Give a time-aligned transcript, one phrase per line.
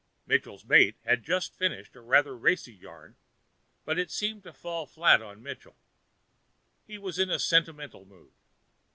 [0.25, 3.17] Mitchell's mate had just finished a rather racy yarn,
[3.85, 8.33] but it seemed to fall flat on Mitchell—he was in a sentimental mood.